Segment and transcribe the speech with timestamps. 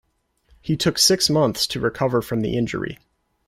[0.61, 2.97] He took six months to recover from the injury.